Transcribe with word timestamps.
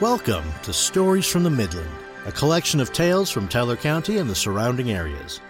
Welcome 0.00 0.44
to 0.64 0.72
Stories 0.72 1.28
from 1.28 1.44
the 1.44 1.50
Midland, 1.50 1.90
a 2.26 2.32
collection 2.32 2.80
of 2.80 2.92
tales 2.92 3.30
from 3.30 3.46
Teller 3.46 3.76
County 3.76 4.18
and 4.18 4.28
the 4.28 4.34
surrounding 4.34 4.90
areas. 4.90 5.40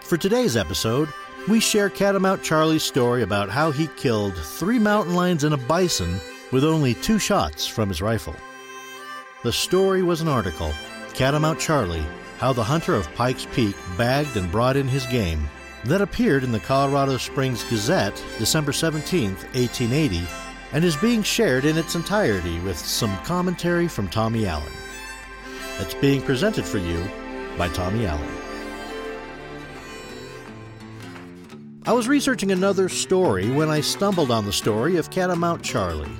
For 0.00 0.16
today's 0.16 0.56
episode, 0.56 1.08
we 1.48 1.60
share 1.60 1.88
Catamount 1.88 2.42
Charley's 2.42 2.82
story 2.82 3.22
about 3.22 3.50
how 3.50 3.70
he 3.70 3.86
killed 3.96 4.34
three 4.36 4.80
mountain 4.80 5.14
lions 5.14 5.44
and 5.44 5.54
a 5.54 5.58
bison 5.58 6.18
with 6.50 6.64
only 6.64 6.94
two 6.94 7.20
shots 7.20 7.68
from 7.68 7.88
his 7.88 8.02
rifle. 8.02 8.34
The 9.44 9.52
story 9.52 10.02
was 10.02 10.22
an 10.22 10.28
article, 10.28 10.72
Catamount 11.14 11.60
Charley 11.60 12.02
How 12.38 12.52
the 12.52 12.64
Hunter 12.64 12.96
of 12.96 13.12
Pikes 13.14 13.46
Peak 13.52 13.76
Bagged 13.96 14.36
and 14.36 14.50
Brought 14.50 14.76
in 14.76 14.88
His 14.88 15.06
Game, 15.06 15.48
that 15.84 16.00
appeared 16.00 16.42
in 16.42 16.50
the 16.50 16.60
Colorado 16.60 17.16
Springs 17.16 17.62
Gazette 17.64 18.20
December 18.38 18.72
17, 18.72 19.34
1880, 19.34 20.26
and 20.72 20.84
is 20.84 20.96
being 20.96 21.22
shared 21.22 21.64
in 21.64 21.76
its 21.76 21.94
entirety 21.94 22.60
with 22.60 22.78
some 22.78 23.16
commentary 23.24 23.88
from 23.88 24.08
Tommy 24.08 24.46
Allen. 24.46 24.72
It's 25.78 25.94
being 25.94 26.22
presented 26.22 26.64
for 26.64 26.78
you 26.78 27.08
by 27.56 27.68
Tommy 27.68 28.06
Allen. 28.06 28.28
I 31.86 31.92
was 31.92 32.06
researching 32.06 32.52
another 32.52 32.88
story 32.88 33.50
when 33.50 33.68
I 33.68 33.80
stumbled 33.80 34.30
on 34.30 34.44
the 34.44 34.52
story 34.52 34.96
of 34.96 35.10
Catamount 35.10 35.62
Charley. 35.62 36.10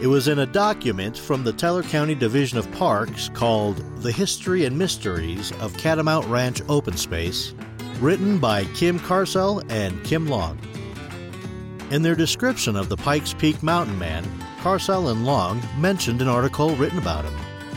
It 0.00 0.06
was 0.06 0.28
in 0.28 0.38
a 0.38 0.46
document 0.46 1.16
from 1.18 1.42
the 1.42 1.52
Teller 1.52 1.82
County 1.82 2.14
Division 2.14 2.58
of 2.58 2.70
Parks 2.72 3.28
called 3.34 3.78
The 4.02 4.12
History 4.12 4.64
and 4.66 4.78
Mysteries 4.78 5.52
of 5.60 5.76
Catamount 5.76 6.26
Ranch 6.28 6.62
Open 6.68 6.96
Space, 6.96 7.54
written 7.98 8.38
by 8.38 8.64
Kim 8.66 8.98
Carsell 9.00 9.62
and 9.70 10.02
Kim 10.04 10.26
Long. 10.26 10.58
In 11.90 12.02
their 12.02 12.14
description 12.14 12.76
of 12.76 12.88
the 12.88 12.96
Pikes 12.96 13.34
Peak 13.34 13.64
mountain 13.64 13.98
man, 13.98 14.24
Carsell 14.62 15.08
and 15.08 15.26
Long 15.26 15.60
mentioned 15.76 16.22
an 16.22 16.28
article 16.28 16.76
written 16.76 16.98
about 16.98 17.24
him. 17.24 17.34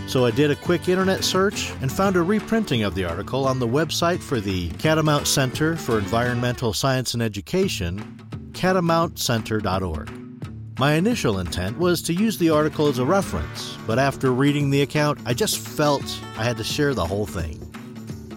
So 0.08 0.26
I 0.26 0.32
did 0.32 0.52
a 0.52 0.56
quick 0.56 0.88
internet 0.88 1.24
search 1.24 1.72
and 1.82 1.92
found 1.92 2.16
a 2.16 2.22
reprinting 2.22 2.84
of 2.84 2.94
the 2.94 3.06
article 3.06 3.48
on 3.48 3.58
the 3.58 3.68
website 3.68 4.20
for 4.20 4.40
the 4.40 4.70
Catamount 4.72 5.26
Center 5.26 5.76
for 5.76 5.98
Environmental 5.98 6.74
Science 6.74 7.16
and 7.16 7.24
Education, 7.24 8.22
catamountcenter.org. 8.52 10.78
My 10.78 10.94
initial 10.94 11.40
intent 11.40 11.80
was 11.80 12.04
to 12.04 12.14
use 12.14 12.38
the 12.38 12.52
article 12.52 12.88
as 12.88 13.00
a 13.00 13.06
reference, 13.06 13.76
but 13.88 13.98
after 13.98 14.32
reading 14.32 14.70
the 14.70 14.84
account, 14.84 15.20
I 15.26 15.34
just 15.34 15.58
felt 15.58 16.04
I 16.38 16.44
had 16.44 16.58
to 16.58 16.64
share 16.64 16.94
the 16.94 17.06
whole 17.06 17.26
thing. 17.26 17.63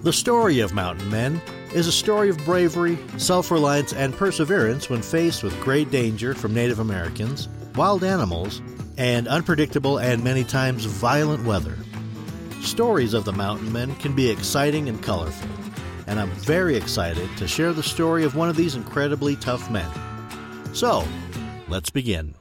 The 0.07 0.13
story 0.13 0.61
of 0.61 0.73
mountain 0.73 1.11
men 1.11 1.43
is 1.75 1.89
a 1.89 1.93
story 1.93 2.31
of 2.31 2.39
bravery, 2.45 2.97
self 3.17 3.51
reliance, 3.51 3.93
and 3.93 4.15
perseverance 4.15 4.89
when 4.89 5.03
faced 5.03 5.43
with 5.43 5.61
great 5.61 5.91
danger 5.91 6.33
from 6.33 6.55
Native 6.55 6.79
Americans, 6.79 7.49
wild 7.75 8.05
animals, 8.05 8.63
and 8.99 9.27
unpredictable 9.27 9.99
and 9.99 10.23
many 10.23 10.45
times 10.45 10.85
violent 10.85 11.45
weather. 11.45 11.77
Stories 12.61 13.15
of 13.15 13.25
the 13.25 13.33
mountain 13.33 13.73
men 13.73 13.97
can 13.97 14.15
be 14.15 14.31
exciting 14.31 14.89
and 14.89 15.03
colorful, 15.03 15.51
and 16.07 16.21
I'm 16.21 16.31
very 16.31 16.77
excited 16.77 17.29
to 17.39 17.49
share 17.49 17.73
the 17.73 17.83
story 17.83 18.23
of 18.23 18.37
one 18.37 18.49
of 18.49 18.55
these 18.55 18.77
incredibly 18.77 19.35
tough 19.35 19.69
men. 19.73 19.91
So, 20.73 21.03
let's 21.67 21.91
begin. 21.91 22.37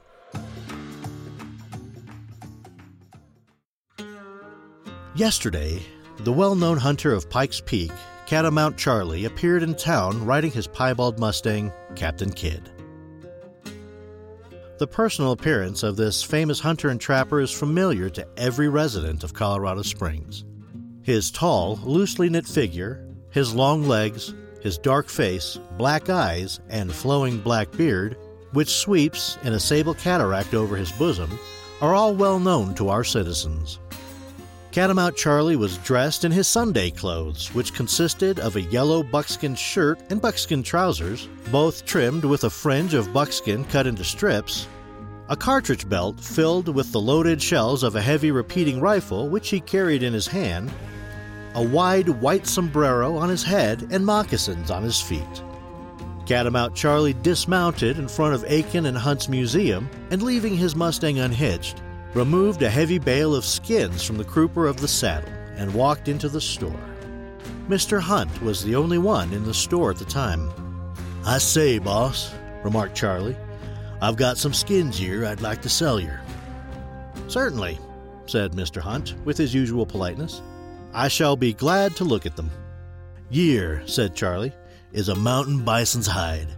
Yesterday, 5.16 5.82
the 6.18 6.32
well 6.32 6.54
known 6.54 6.78
hunter 6.78 7.12
of 7.12 7.28
Pikes 7.28 7.60
Peak, 7.60 7.92
Catamount 8.26 8.76
Charley, 8.76 9.24
appeared 9.24 9.62
in 9.62 9.74
town 9.74 10.24
riding 10.24 10.50
his 10.50 10.66
piebald 10.66 11.18
Mustang, 11.18 11.72
Captain 11.94 12.32
Kidd. 12.32 12.70
The 14.78 14.86
personal 14.86 15.32
appearance 15.32 15.82
of 15.82 15.96
this 15.96 16.22
famous 16.22 16.60
hunter 16.60 16.90
and 16.90 17.00
trapper 17.00 17.40
is 17.40 17.50
familiar 17.50 18.10
to 18.10 18.26
every 18.36 18.68
resident 18.68 19.24
of 19.24 19.32
Colorado 19.32 19.82
Springs. 19.82 20.44
His 21.02 21.30
tall, 21.30 21.78
loosely 21.82 22.28
knit 22.28 22.46
figure, 22.46 23.06
his 23.30 23.54
long 23.54 23.84
legs, 23.84 24.34
his 24.60 24.76
dark 24.76 25.08
face, 25.08 25.58
black 25.78 26.10
eyes, 26.10 26.60
and 26.68 26.92
flowing 26.92 27.38
black 27.38 27.70
beard, 27.72 28.16
which 28.52 28.68
sweeps 28.68 29.38
in 29.44 29.52
a 29.52 29.60
sable 29.60 29.94
cataract 29.94 30.52
over 30.52 30.76
his 30.76 30.92
bosom, 30.92 31.38
are 31.80 31.94
all 31.94 32.14
well 32.14 32.38
known 32.38 32.74
to 32.74 32.88
our 32.88 33.04
citizens. 33.04 33.78
Catamount 34.76 35.16
Charley 35.16 35.56
was 35.56 35.78
dressed 35.78 36.26
in 36.26 36.30
his 36.30 36.46
Sunday 36.46 36.90
clothes, 36.90 37.48
which 37.54 37.72
consisted 37.72 38.38
of 38.38 38.56
a 38.56 38.60
yellow 38.60 39.02
buckskin 39.02 39.54
shirt 39.54 39.98
and 40.10 40.20
buckskin 40.20 40.62
trousers, 40.62 41.30
both 41.50 41.86
trimmed 41.86 42.26
with 42.26 42.44
a 42.44 42.50
fringe 42.50 42.92
of 42.92 43.10
buckskin 43.10 43.64
cut 43.64 43.86
into 43.86 44.04
strips, 44.04 44.68
a 45.30 45.36
cartridge 45.36 45.88
belt 45.88 46.20
filled 46.20 46.68
with 46.68 46.92
the 46.92 47.00
loaded 47.00 47.40
shells 47.40 47.82
of 47.82 47.96
a 47.96 48.02
heavy 48.02 48.30
repeating 48.30 48.78
rifle 48.78 49.30
which 49.30 49.48
he 49.48 49.60
carried 49.60 50.02
in 50.02 50.12
his 50.12 50.26
hand, 50.26 50.70
a 51.54 51.62
wide 51.62 52.10
white 52.10 52.46
sombrero 52.46 53.16
on 53.16 53.30
his 53.30 53.42
head, 53.42 53.88
and 53.90 54.04
moccasins 54.04 54.70
on 54.70 54.82
his 54.82 55.00
feet. 55.00 55.42
Catamount 56.26 56.74
Charley 56.74 57.14
dismounted 57.22 57.98
in 57.98 58.08
front 58.08 58.34
of 58.34 58.44
Aiken 58.46 58.84
and 58.84 58.98
Hunt's 58.98 59.26
museum 59.26 59.88
and, 60.10 60.20
leaving 60.20 60.54
his 60.54 60.76
Mustang 60.76 61.18
unhitched, 61.18 61.80
removed 62.16 62.62
a 62.62 62.70
heavy 62.70 62.98
bale 62.98 63.34
of 63.34 63.44
skins 63.44 64.02
from 64.02 64.16
the 64.16 64.24
crupper 64.24 64.66
of 64.66 64.80
the 64.80 64.88
saddle, 64.88 65.28
and 65.56 65.74
walked 65.74 66.08
into 66.08 66.30
the 66.30 66.40
store. 66.40 66.72
Mr. 67.68 68.00
Hunt 68.00 68.40
was 68.40 68.64
the 68.64 68.74
only 68.74 68.96
one 68.96 69.34
in 69.34 69.44
the 69.44 69.52
store 69.52 69.90
at 69.90 69.98
the 69.98 70.04
time. 70.06 70.50
I 71.26 71.36
say, 71.36 71.78
boss, 71.78 72.32
remarked 72.64 72.96
Charley, 72.96 73.36
I've 74.00 74.16
got 74.16 74.38
some 74.38 74.54
skins 74.54 74.96
here 74.96 75.26
I'd 75.26 75.42
like 75.42 75.60
to 75.60 75.68
sell 75.68 76.00
you. 76.00 76.12
Certainly, 77.28 77.78
said 78.24 78.52
Mr. 78.52 78.80
Hunt, 78.80 79.14
with 79.26 79.36
his 79.36 79.52
usual 79.52 79.84
politeness. 79.84 80.40
I 80.94 81.08
shall 81.08 81.36
be 81.36 81.52
glad 81.52 81.96
to 81.96 82.04
look 82.04 82.24
at 82.24 82.34
them. 82.34 82.50
Year, 83.28 83.82
said 83.84 84.14
Charley, 84.14 84.54
is 84.90 85.10
a 85.10 85.14
mountain 85.14 85.66
bison's 85.66 86.06
hide. 86.06 86.48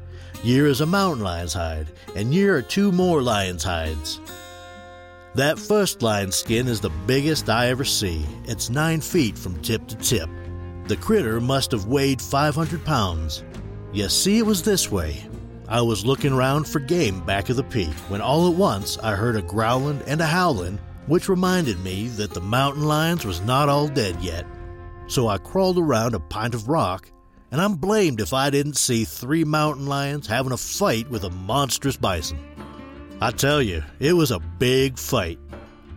Year 0.44 0.68
is 0.68 0.82
a 0.82 0.86
mountain 0.86 1.24
lion's 1.24 1.54
hide, 1.54 1.88
and 2.14 2.32
year 2.32 2.56
are 2.56 2.62
two 2.62 2.92
more 2.92 3.22
lion's 3.22 3.64
hides. 3.64 4.20
That 5.38 5.56
first 5.56 6.02
lion 6.02 6.32
skin 6.32 6.66
is 6.66 6.80
the 6.80 6.90
biggest 7.06 7.48
I 7.48 7.68
ever 7.68 7.84
see. 7.84 8.26
It's 8.46 8.70
nine 8.70 9.00
feet 9.00 9.38
from 9.38 9.62
tip 9.62 9.86
to 9.86 9.94
tip. 9.94 10.28
The 10.88 10.96
critter 10.96 11.40
must 11.40 11.70
have 11.70 11.86
weighed 11.86 12.20
500 12.20 12.84
pounds. 12.84 13.44
You 13.92 14.08
see, 14.08 14.38
it 14.38 14.46
was 14.46 14.64
this 14.64 14.90
way. 14.90 15.24
I 15.68 15.80
was 15.80 16.04
looking 16.04 16.34
round 16.34 16.66
for 16.66 16.80
game 16.80 17.24
back 17.24 17.50
of 17.50 17.54
the 17.54 17.62
peak 17.62 17.94
when 18.08 18.20
all 18.20 18.50
at 18.50 18.56
once 18.56 18.98
I 18.98 19.14
heard 19.14 19.36
a 19.36 19.42
growling 19.42 20.02
and 20.08 20.20
a 20.20 20.26
howling, 20.26 20.80
which 21.06 21.28
reminded 21.28 21.78
me 21.84 22.08
that 22.16 22.34
the 22.34 22.40
mountain 22.40 22.88
lions 22.88 23.24
was 23.24 23.40
not 23.42 23.68
all 23.68 23.86
dead 23.86 24.16
yet. 24.20 24.44
So 25.06 25.28
I 25.28 25.38
crawled 25.38 25.78
around 25.78 26.16
a 26.16 26.18
pint 26.18 26.56
of 26.56 26.66
rock, 26.66 27.12
and 27.52 27.60
I'm 27.60 27.76
blamed 27.76 28.20
if 28.20 28.32
I 28.32 28.50
didn't 28.50 28.76
see 28.76 29.04
three 29.04 29.44
mountain 29.44 29.86
lions 29.86 30.26
having 30.26 30.50
a 30.50 30.56
fight 30.56 31.08
with 31.08 31.22
a 31.22 31.30
monstrous 31.30 31.96
bison. 31.96 32.40
I 33.20 33.32
tell 33.32 33.60
you, 33.60 33.82
it 33.98 34.12
was 34.12 34.30
a 34.30 34.38
big 34.38 34.96
fight. 34.96 35.40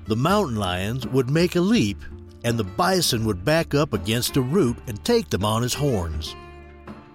The 0.06 0.16
mountain 0.16 0.56
lions 0.56 1.06
would 1.06 1.30
make 1.30 1.56
a 1.56 1.62
leap, 1.62 2.02
and 2.44 2.58
the 2.58 2.64
bison 2.64 3.26
would 3.26 3.46
back 3.46 3.76
up 3.76 3.94
against 3.94 4.38
a 4.38 4.42
root 4.42 4.78
and 4.88 5.04
take 5.06 5.30
them 5.30 5.46
on 5.46 5.62
his 5.62 5.76
horns. 5.76 6.36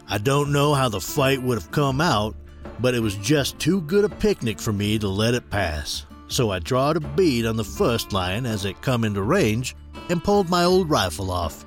I 0.08 0.18
don't 0.18 0.52
know 0.52 0.74
how 0.74 0.88
the 0.88 1.00
fight 1.00 1.42
would 1.42 1.58
have 1.58 1.72
come 1.72 2.00
out, 2.00 2.36
but 2.78 2.94
it 2.94 3.00
was 3.00 3.16
just 3.16 3.58
too 3.58 3.80
good 3.82 4.04
a 4.04 4.08
picnic 4.08 4.60
for 4.60 4.72
me 4.72 4.96
to 5.00 5.08
let 5.08 5.34
it 5.34 5.50
pass. 5.50 6.06
So 6.28 6.52
I 6.52 6.60
drawed 6.60 6.96
a 6.96 7.00
bead 7.00 7.44
on 7.44 7.56
the 7.56 7.64
first 7.64 8.12
lion 8.12 8.46
as 8.46 8.64
it 8.64 8.80
come 8.82 9.02
into 9.02 9.22
range 9.22 9.74
and 10.08 10.22
pulled 10.22 10.48
my 10.48 10.62
old 10.62 10.88
rifle 10.88 11.32
off. 11.32 11.64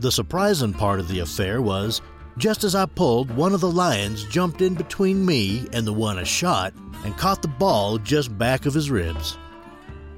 The 0.00 0.10
surprising 0.10 0.72
part 0.72 0.98
of 0.98 1.06
the 1.06 1.20
affair 1.20 1.62
was, 1.62 2.02
just 2.36 2.64
as 2.64 2.74
I 2.74 2.86
pulled, 2.86 3.30
one 3.30 3.54
of 3.54 3.60
the 3.60 3.70
lions 3.70 4.24
jumped 4.24 4.60
in 4.60 4.74
between 4.74 5.24
me 5.24 5.68
and 5.72 5.86
the 5.86 5.92
one 5.92 6.18
I 6.18 6.24
shot 6.24 6.74
and 7.04 7.16
caught 7.16 7.42
the 7.42 7.48
ball 7.48 7.98
just 7.98 8.36
back 8.36 8.66
of 8.66 8.74
his 8.74 8.90
ribs. 8.90 9.38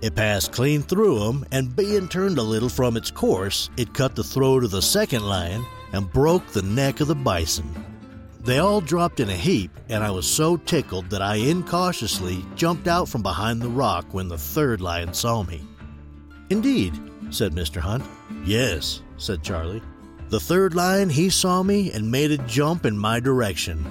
It 0.03 0.15
passed 0.15 0.53
clean 0.53 0.83
through 0.83 1.29
him, 1.29 1.45
and 1.53 1.75
being 1.75 2.09
turned 2.09 2.39
a 2.39 2.43
little 2.43 2.69
from 2.69 2.97
its 2.97 3.11
course, 3.11 3.71
it 3.77 3.95
cut 3.95 4.15
the 4.15 4.25
throat 4.25 4.63
of 4.65 4.71
the 4.71 4.83
second 4.83 5.23
lion 5.23 5.65
and 5.93 6.13
broke 6.13 6.47
the 6.49 6.63
neck 6.63 7.01
of 7.01 7.09
the 7.09 7.15
bison. 7.15 7.85
They 8.41 8.59
all 8.59 8.81
dropped 8.81 9.21
in 9.21 9.29
a 9.29 9.37
heap, 9.37 9.73
and 9.89 10.05
I 10.05 10.11
was 10.11 10.27
so 10.27 10.57
tickled 10.57 11.11
that 11.11 11.23
I 11.23 11.37
incautiously 11.37 12.45
jumped 12.55 12.87
out 12.87 13.09
from 13.09 13.23
behind 13.23 13.61
the 13.61 13.69
rock 13.69 14.07
when 14.13 14.29
the 14.29 14.39
third 14.39 14.81
lion 14.81 15.13
saw 15.13 15.43
me. 15.43 15.63
Indeed, 16.51 16.95
said 17.31 17.53
Mr. 17.53 17.81
Hunt. 17.81 18.05
Yes, 18.45 19.03
said 19.17 19.43
Charley. 19.43 19.83
The 20.29 20.41
third 20.41 20.75
lion, 20.75 21.09
he 21.09 21.31
saw 21.31 21.63
me 21.63 21.93
and 21.93 22.11
made 22.11 22.33
a 22.33 22.39
jump 22.39 22.85
in 22.85 22.99
my 22.99 23.21
direction. 23.21 23.87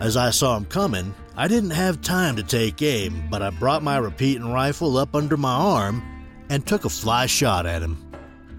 As 0.00 0.16
I 0.16 0.30
saw 0.30 0.56
him 0.56 0.64
coming, 0.64 1.14
I 1.36 1.48
didn't 1.48 1.70
have 1.70 2.00
time 2.00 2.36
to 2.36 2.42
take 2.42 2.80
aim, 2.80 3.28
but 3.30 3.42
I 3.42 3.50
brought 3.50 3.82
my 3.82 3.98
repeating 3.98 4.50
rifle 4.50 4.96
up 4.96 5.14
under 5.14 5.36
my 5.36 5.52
arm 5.52 6.02
and 6.48 6.66
took 6.66 6.86
a 6.86 6.88
fly 6.88 7.26
shot 7.26 7.66
at 7.66 7.82
him. 7.82 8.02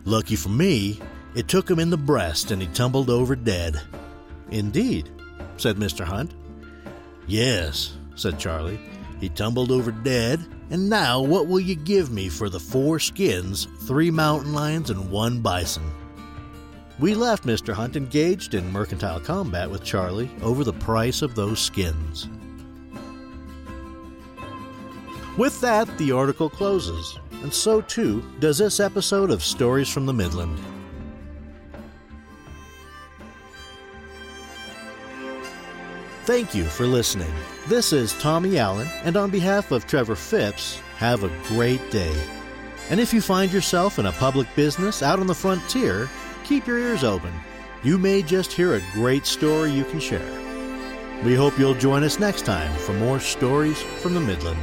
Lucky 0.06 0.36
for 0.36 0.50
me, 0.50 1.00
it 1.34 1.48
took 1.48 1.68
him 1.70 1.80
in 1.80 1.90
the 1.90 1.98
breast 1.98 2.52
and 2.52 2.62
he 2.62 2.68
tumbled 2.68 3.10
over 3.10 3.36
dead. 3.36 3.82
Indeed, 4.52 5.10
said 5.58 5.78
Mr. 5.78 6.06
Hunt. 6.06 6.36
Yes, 7.26 7.98
said 8.16 8.40
Charley. 8.40 8.80
He 9.20 9.30
tumbled 9.30 9.72
over 9.72 9.92
dead, 9.92 10.46
And 10.70 10.90
now, 10.90 11.22
what 11.22 11.48
will 11.48 11.60
you 11.60 11.76
give 11.76 12.12
me 12.12 12.30
for 12.30 12.50
the 12.50 12.60
four 12.60 13.00
skins, 13.00 13.68
three 13.88 14.12
mountain 14.12 14.54
lions, 14.54 14.90
and 14.90 15.10
one 15.10 15.42
bison? 15.42 15.84
We 17.00 17.14
left 17.14 17.46
Mr. 17.46 17.74
Hunt 17.74 17.96
engaged 17.96 18.56
in 18.56 18.72
mercantile 18.72 19.20
combat 19.20 19.70
with 19.70 19.84
Charley 19.84 20.32
over 20.42 20.64
the 20.64 20.74
price 20.74 21.22
of 21.22 21.36
those 21.36 21.60
skins. 21.60 22.28
With 25.38 25.62
that, 25.62 25.96
the 26.00 26.12
article 26.12 26.50
closes, 26.50 27.20
and 27.44 27.54
so 27.54 27.82
too 27.82 28.24
does 28.40 28.58
this 28.58 28.80
episode 28.80 29.30
of 29.30 29.44
Stories 29.44 29.88
from 29.88 30.08
the 30.08 30.14
Midland. 30.14 30.58
Thank 36.26 36.56
you 36.56 36.66
for 36.66 36.88
listening. 36.88 37.32
This 37.68 37.94
is 37.94 38.14
Tommy 38.14 38.58
Allen, 38.58 38.90
and 39.04 39.16
on 39.16 39.30
behalf 39.30 39.72
of 39.72 39.86
Trevor 39.86 40.16
Phipps, 40.16 40.78
have 40.98 41.24
a 41.24 41.32
great 41.48 41.92
day. 41.92 42.20
And 42.90 43.00
if 43.00 43.14
you 43.14 43.22
find 43.22 43.54
yourself 43.54 44.00
in 44.00 44.08
a 44.08 44.12
public 44.14 44.48
business 44.56 45.04
out 45.04 45.20
on 45.20 45.28
the 45.28 45.36
frontier, 45.36 46.10
keep 46.48 46.66
your 46.66 46.80
ears 46.80 47.04
open. 47.04 47.34
You 47.84 47.98
may 47.98 48.22
just 48.22 48.54
hear 48.54 48.76
a 48.76 48.82
great 48.94 49.26
story 49.26 49.72
you 49.72 49.84
can 49.84 50.00
share. 50.00 50.32
We 51.24 51.36
hope 51.36 51.60
you'll 51.60 51.74
join 51.74 52.04
us 52.04 52.20
next 52.20 52.46
time 52.46 52.74
for 52.80 52.94
more 52.94 53.20
stories 53.20 53.82
from 53.82 54.14
the 54.14 54.22
Midland. 54.22 54.60